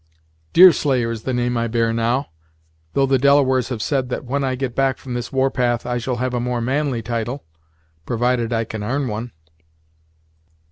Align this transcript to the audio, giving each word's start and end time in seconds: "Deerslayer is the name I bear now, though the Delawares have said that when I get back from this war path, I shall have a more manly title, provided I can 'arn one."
"Deerslayer 0.53 1.11
is 1.11 1.21
the 1.21 1.31
name 1.31 1.55
I 1.57 1.67
bear 1.67 1.93
now, 1.93 2.31
though 2.93 3.05
the 3.05 3.19
Delawares 3.19 3.69
have 3.69 3.83
said 3.83 4.09
that 4.09 4.25
when 4.25 4.43
I 4.43 4.55
get 4.55 4.73
back 4.75 4.97
from 4.97 5.13
this 5.13 5.31
war 5.31 5.51
path, 5.51 5.85
I 5.85 5.99
shall 5.99 6.15
have 6.15 6.33
a 6.33 6.39
more 6.39 6.59
manly 6.59 7.03
title, 7.03 7.43
provided 8.03 8.51
I 8.51 8.63
can 8.63 8.81
'arn 8.81 9.07
one." 9.07 9.31